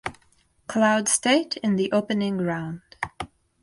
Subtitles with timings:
[0.65, 2.81] Cloud State in the opening round.